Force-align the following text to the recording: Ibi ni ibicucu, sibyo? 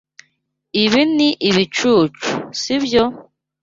Ibi 0.83 1.01
ni 1.15 1.29
ibicucu, 1.49 2.31
sibyo? 2.59 3.03